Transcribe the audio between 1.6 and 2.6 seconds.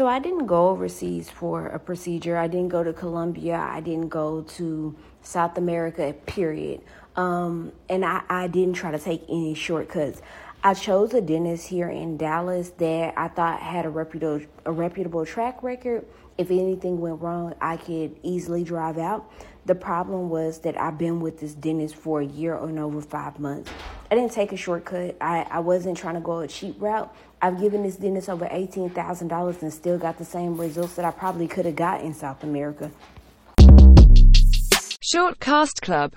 a procedure. I